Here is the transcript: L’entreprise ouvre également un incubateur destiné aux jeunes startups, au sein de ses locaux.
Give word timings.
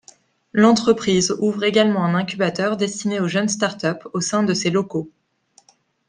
L’entreprise 0.51 1.35
ouvre 1.37 1.63
également 1.63 2.03
un 2.03 2.15
incubateur 2.15 2.75
destiné 2.75 3.19
aux 3.19 3.27
jeunes 3.27 3.49
startups, 3.49 4.03
au 4.13 4.19
sein 4.19 4.41
de 4.41 4.55
ses 4.55 4.71
locaux. 4.71 5.11